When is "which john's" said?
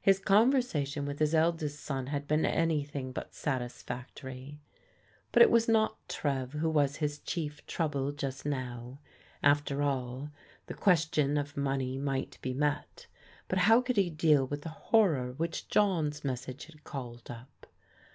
15.32-16.24